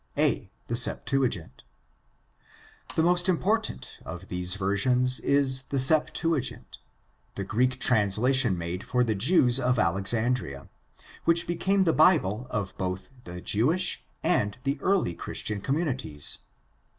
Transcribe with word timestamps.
a) 0.17 0.49
The 0.65 0.75
Septuagint: 0.75 1.61
The 2.95 3.03
most 3.03 3.29
important 3.29 3.99
of 4.03 4.29
these 4.29 4.55
versions 4.55 5.19
is 5.19 5.61
the 5.69 5.77
Septuagint, 5.77 6.79
the 7.35 7.43
Greek 7.43 7.79
translation 7.79 8.57
made 8.57 8.83
for 8.83 9.03
the 9.03 9.13
Jews 9.13 9.59
of 9.59 9.77
Alexandria, 9.77 10.69
which 11.25 11.45
became 11.45 11.83
the 11.83 11.93
Bible 11.93 12.47
of 12.49 12.75
both 12.79 13.09
the 13.25 13.41
Jewish 13.41 14.03
and 14.23 14.57
the 14.63 14.81
early 14.81 15.13
Christian 15.13 15.61
communities. 15.61 16.39